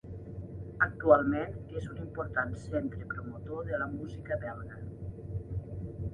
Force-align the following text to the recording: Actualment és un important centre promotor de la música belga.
Actualment 0.85 1.53
és 1.81 1.85
un 1.91 1.99
important 2.05 2.57
centre 2.65 3.11
promotor 3.13 3.63
de 3.75 3.83
la 3.83 3.91
música 3.93 4.41
belga. 4.47 4.83